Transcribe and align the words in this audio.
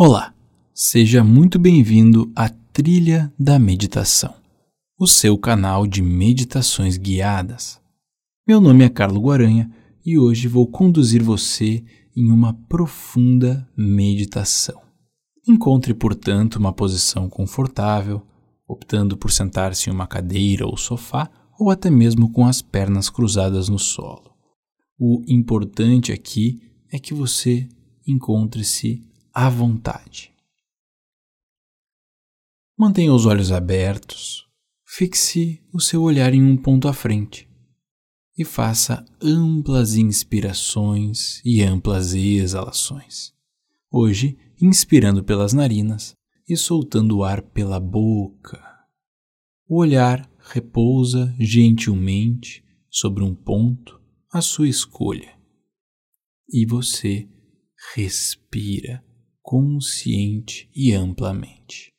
Olá, 0.00 0.32
seja 0.72 1.24
muito 1.24 1.58
bem-vindo 1.58 2.30
à 2.36 2.48
Trilha 2.48 3.34
da 3.36 3.58
Meditação, 3.58 4.32
o 4.96 5.08
seu 5.08 5.36
canal 5.36 5.88
de 5.88 6.00
meditações 6.00 6.96
guiadas. 6.96 7.80
Meu 8.46 8.60
nome 8.60 8.84
é 8.84 8.88
Carlo 8.88 9.20
Guaranha 9.20 9.68
e 10.06 10.16
hoje 10.16 10.46
vou 10.46 10.68
conduzir 10.68 11.20
você 11.20 11.84
em 12.16 12.30
uma 12.30 12.54
profunda 12.68 13.68
meditação. 13.76 14.80
Encontre, 15.48 15.92
portanto, 15.92 16.60
uma 16.60 16.72
posição 16.72 17.28
confortável, 17.28 18.24
optando 18.68 19.16
por 19.16 19.32
sentar-se 19.32 19.90
em 19.90 19.92
uma 19.92 20.06
cadeira 20.06 20.64
ou 20.64 20.76
sofá 20.76 21.28
ou 21.58 21.72
até 21.72 21.90
mesmo 21.90 22.30
com 22.30 22.46
as 22.46 22.62
pernas 22.62 23.10
cruzadas 23.10 23.68
no 23.68 23.80
solo. 23.80 24.30
O 24.96 25.24
importante 25.26 26.12
aqui 26.12 26.62
é 26.88 27.00
que 27.00 27.12
você 27.12 27.68
encontre-se 28.06 29.07
à 29.40 29.48
vontade. 29.48 30.34
Mantenha 32.76 33.14
os 33.14 33.24
olhos 33.24 33.52
abertos, 33.52 34.44
fixe 34.84 35.62
o 35.72 35.80
seu 35.80 36.02
olhar 36.02 36.34
em 36.34 36.42
um 36.42 36.56
ponto 36.56 36.88
à 36.88 36.92
frente 36.92 37.48
e 38.36 38.44
faça 38.44 39.06
amplas 39.22 39.94
inspirações 39.94 41.40
e 41.44 41.62
amplas 41.62 42.14
exalações. 42.14 43.32
Hoje, 43.88 44.36
inspirando 44.60 45.22
pelas 45.22 45.52
narinas 45.52 46.16
e 46.48 46.56
soltando 46.56 47.18
o 47.18 47.24
ar 47.24 47.40
pela 47.40 47.78
boca. 47.78 48.60
O 49.68 49.78
olhar 49.78 50.28
repousa 50.40 51.32
gentilmente 51.38 52.64
sobre 52.90 53.22
um 53.22 53.36
ponto 53.36 54.00
à 54.32 54.40
sua 54.40 54.68
escolha. 54.68 55.32
E 56.52 56.66
você 56.66 57.28
respira 57.94 59.06
consciente 59.48 60.70
e 60.74 60.92
amplamente. 60.92 61.90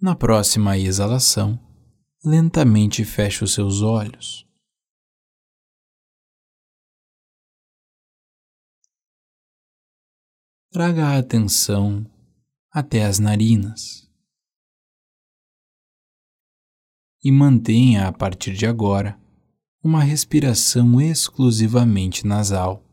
Na 0.00 0.16
próxima 0.16 0.78
exalação, 0.78 1.60
lentamente 2.24 3.04
feche 3.04 3.44
os 3.44 3.52
seus 3.52 3.82
olhos. 3.82 4.48
Traga 10.72 11.08
a 11.08 11.18
atenção 11.18 12.10
até 12.72 13.04
as 13.04 13.18
narinas 13.18 14.09
e 17.22 17.30
mantenha 17.30 18.08
a 18.08 18.12
partir 18.12 18.54
de 18.54 18.66
agora 18.66 19.20
uma 19.82 20.02
respiração 20.02 21.00
exclusivamente 21.00 22.26
nasal. 22.26 22.84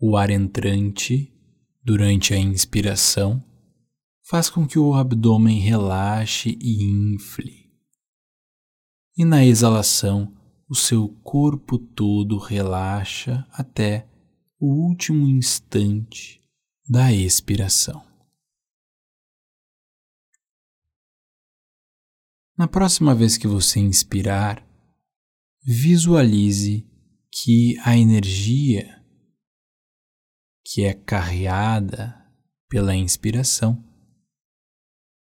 O 0.00 0.16
ar 0.16 0.30
entrante 0.30 1.32
durante 1.82 2.34
a 2.34 2.38
inspiração 2.38 3.44
faz 4.24 4.48
com 4.48 4.66
que 4.66 4.78
o 4.78 4.94
abdômen 4.94 5.60
relaxe 5.60 6.58
e 6.60 6.84
infle. 6.84 7.70
E 9.16 9.24
na 9.24 9.44
exalação, 9.44 10.34
o 10.68 10.74
seu 10.74 11.08
corpo 11.22 11.78
todo 11.78 12.38
relaxa 12.38 13.46
até 13.52 14.08
o 14.58 14.66
último 14.66 15.28
instante 15.28 16.40
da 16.88 17.12
expiração. 17.12 18.11
Na 22.56 22.68
próxima 22.68 23.14
vez 23.14 23.36
que 23.36 23.46
você 23.46 23.80
inspirar, 23.80 24.62
visualize 25.64 26.86
que 27.30 27.78
a 27.84 27.96
energia 27.96 29.02
que 30.64 30.84
é 30.84 30.94
carreada 30.94 32.14
pela 32.68 32.94
inspiração 32.94 33.82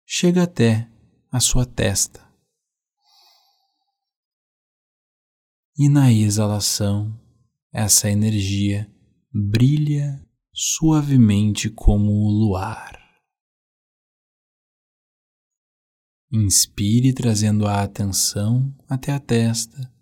chega 0.06 0.42
até 0.42 0.88
a 1.30 1.40
sua 1.40 1.64
testa. 1.64 2.28
E 5.76 5.88
na 5.88 6.12
exalação, 6.12 7.18
essa 7.72 8.10
energia 8.10 8.92
brilha 9.32 10.22
suavemente 10.52 11.70
como 11.70 12.12
o 12.12 12.30
luar. 12.30 13.01
Inspire 16.32 17.12
trazendo 17.12 17.66
a 17.66 17.82
atenção 17.82 18.74
até 18.88 19.12
a 19.12 19.20
testa. 19.20 19.92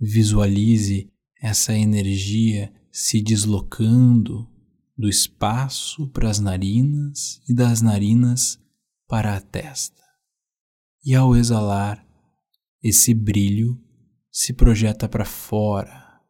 Visualize 0.00 1.08
essa 1.40 1.72
energia 1.72 2.74
se 2.90 3.22
deslocando 3.22 4.50
do 4.96 5.08
espaço 5.08 6.10
para 6.10 6.28
as 6.28 6.40
narinas 6.40 7.40
e 7.48 7.54
das 7.54 7.80
narinas 7.80 8.60
para 9.06 9.36
a 9.36 9.40
testa. 9.40 10.02
E 11.04 11.14
ao 11.14 11.36
exalar, 11.36 12.04
esse 12.82 13.14
brilho 13.14 13.80
se 14.32 14.52
projeta 14.52 15.08
para 15.08 15.24
fora. 15.24 16.20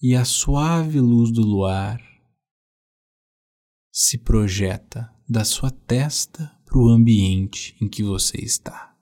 E 0.00 0.14
a 0.14 0.24
suave 0.24 0.98
luz 0.98 1.30
do 1.30 1.42
luar 1.42 2.00
se 3.92 4.16
projeta 4.16 5.14
da 5.28 5.44
sua 5.44 5.70
testa 5.70 6.53
para 6.74 6.82
o 6.82 6.88
ambiente 6.88 7.76
em 7.80 7.88
que 7.88 8.02
você 8.02 8.36
está. 8.38 8.98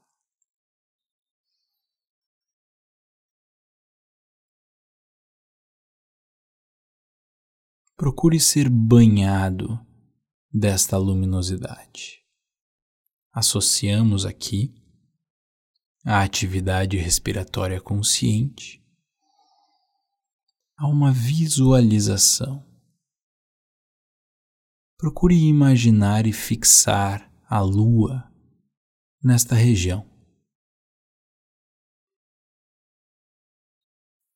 Procure 7.97 8.39
ser 8.39 8.69
banhado 8.69 9.81
desta 10.53 10.99
luminosidade. 10.99 12.23
Associamos 13.33 14.27
aqui 14.27 14.75
a 16.05 16.21
atividade 16.21 16.99
respiratória 16.99 17.81
consciente 17.81 18.85
a 20.77 20.87
uma 20.87 21.11
visualização. 21.11 22.63
Procure 24.99 25.35
imaginar 25.35 26.27
e 26.27 26.35
fixar 26.35 27.32
a 27.53 27.61
lua 27.61 28.33
nesta 29.23 29.55
região. 29.55 30.11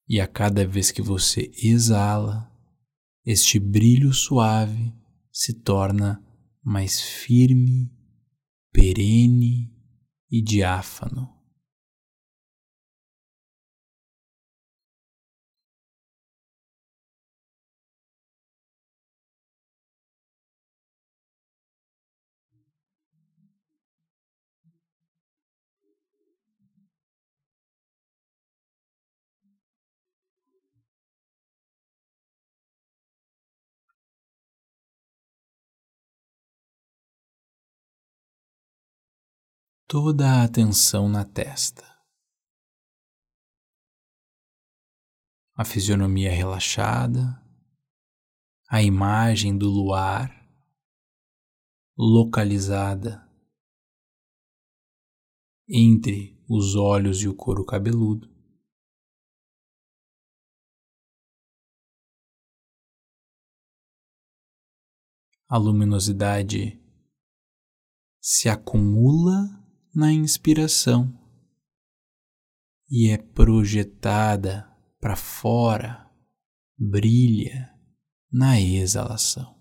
E 0.06 0.20
a 0.20 0.28
cada 0.28 0.66
vez 0.66 0.90
que 0.90 1.00
você 1.00 1.50
exala, 1.56 2.52
este 3.24 3.58
brilho 3.58 4.12
suave 4.12 4.92
se 5.32 5.54
torna 5.62 6.22
mais 6.62 7.00
firme, 7.00 7.90
perene 8.70 9.74
e 10.30 10.42
diáfano. 10.42 11.35
Toda 39.88 40.26
a 40.26 40.44
atenção 40.44 41.08
na 41.08 41.24
testa. 41.24 41.84
A 45.54 45.64
fisionomia 45.64 46.30
relaxada, 46.30 47.40
a 48.68 48.82
imagem 48.82 49.56
do 49.56 49.68
luar 49.68 50.28
localizada 51.96 53.24
entre 55.68 56.44
os 56.48 56.74
olhos 56.74 57.22
e 57.22 57.28
o 57.28 57.34
couro 57.34 57.64
cabeludo. 57.64 58.28
A 65.48 65.56
luminosidade 65.56 66.82
se 68.20 68.48
acumula 68.48 69.55
na 69.96 70.12
inspiração 70.12 71.10
e 72.90 73.08
é 73.08 73.16
projetada 73.16 74.70
para 75.00 75.16
fora, 75.16 76.06
brilha 76.76 77.74
na 78.30 78.60
exalação. 78.60 79.56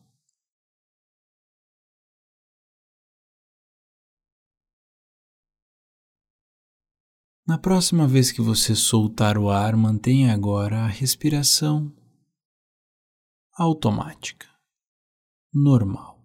Na 7.47 7.57
próxima 7.57 8.05
vez 8.05 8.29
que 8.29 8.41
você 8.41 8.75
soltar 8.75 9.37
o 9.37 9.49
ar, 9.49 9.77
mantenha 9.77 10.33
agora 10.33 10.79
a 10.79 10.87
respiração 10.87 11.95
automática, 13.53 14.49
normal, 15.53 16.21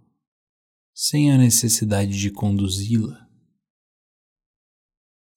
sem 0.92 1.30
a 1.30 1.38
necessidade 1.38 2.18
de 2.18 2.32
conduzi-la 2.32 3.29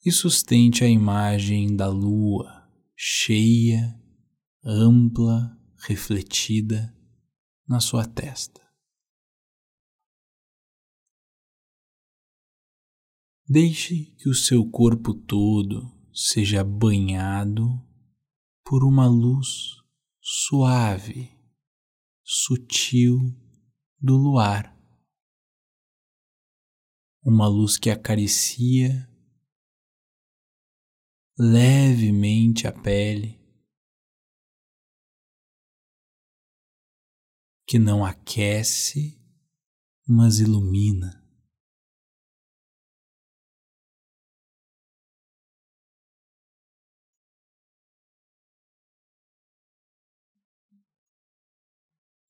e 0.06 0.12
sustente 0.12 0.84
a 0.84 0.88
imagem 0.88 1.76
da 1.76 1.88
lua 1.88 2.70
cheia, 2.96 3.98
ampla, 4.64 5.58
refletida 5.88 6.94
na 7.68 7.80
sua 7.80 8.06
testa. 8.06 8.62
Deixe 13.48 14.06
que 14.18 14.30
o 14.30 14.34
seu 14.34 14.70
corpo 14.70 15.14
todo 15.14 15.90
seja 16.14 16.64
banhado 16.64 17.68
por 18.66 18.84
uma 18.84 19.08
luz 19.08 19.48
suave, 20.22 21.32
sutil 22.24 23.20
do 24.00 24.16
luar. 24.16 24.78
Uma 27.22 27.48
luz 27.48 27.78
que 27.78 27.90
acaricia 27.90 29.10
levemente 31.38 32.68
a 32.68 32.72
pele, 32.72 33.40
que 37.68 37.80
não 37.80 38.06
aquece, 38.06 39.20
mas 40.08 40.40
ilumina. 40.40 41.22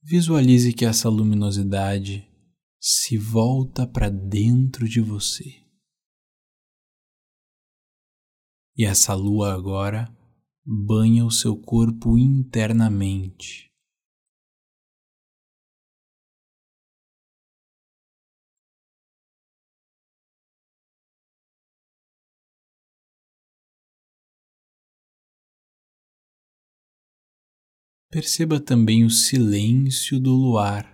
Visualize 0.05 0.73
que 0.73 0.85
essa 0.85 1.07
luminosidade 1.07 2.29
se 2.79 3.17
volta 3.17 3.87
para 3.87 4.09
dentro 4.09 4.87
de 4.87 4.99
você. 4.99 5.62
E 8.75 8.85
essa 8.85 9.13
lua 9.13 9.53
agora 9.53 10.11
banha 10.65 11.23
o 11.25 11.29
seu 11.31 11.55
corpo 11.55 12.17
internamente. 12.17 13.71
Perceba 28.09 28.59
também 28.59 29.03
o 29.03 29.09
silêncio 29.09 30.19
do 30.19 30.31
luar. 30.31 30.92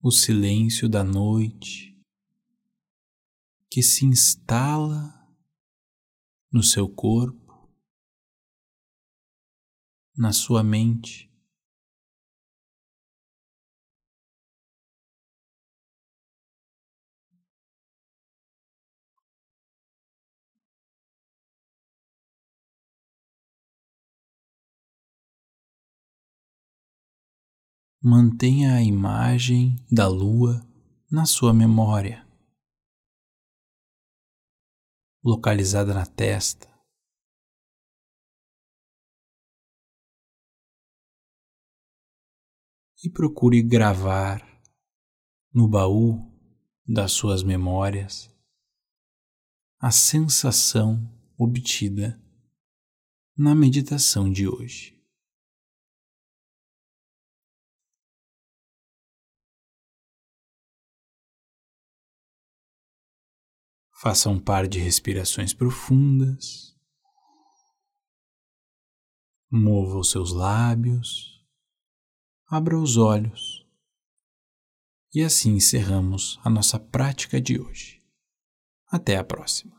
O 0.00 0.12
silêncio 0.12 0.88
da 0.88 1.02
noite 1.02 1.98
que 3.68 3.82
se 3.82 4.04
instala 4.04 5.28
no 6.52 6.62
seu 6.62 6.88
corpo, 6.88 7.68
na 10.16 10.32
sua 10.32 10.62
mente. 10.62 11.27
Mantenha 28.00 28.76
a 28.76 28.82
imagem 28.82 29.84
da 29.90 30.06
lua 30.06 30.64
na 31.10 31.26
sua 31.26 31.52
memória, 31.52 32.24
localizada 35.22 35.92
na 35.92 36.06
testa. 36.06 36.68
E 43.02 43.10
procure 43.10 43.62
gravar 43.62 44.46
no 45.52 45.68
baú 45.68 46.20
das 46.86 47.12
suas 47.12 47.42
memórias 47.42 48.28
a 49.80 49.90
sensação 49.90 51.08
obtida 51.36 52.20
na 53.36 53.54
meditação 53.54 54.30
de 54.32 54.48
hoje. 54.48 54.97
Faça 64.00 64.30
um 64.30 64.38
par 64.38 64.68
de 64.68 64.78
respirações 64.78 65.52
profundas. 65.52 66.72
Mova 69.50 69.98
os 69.98 70.10
seus 70.10 70.32
lábios. 70.32 71.44
Abra 72.46 72.78
os 72.78 72.96
olhos. 72.96 73.66
E 75.12 75.22
assim 75.22 75.54
encerramos 75.54 76.38
a 76.44 76.50
nossa 76.50 76.78
prática 76.78 77.40
de 77.40 77.60
hoje. 77.60 78.00
Até 78.86 79.16
a 79.16 79.24
próxima. 79.24 79.77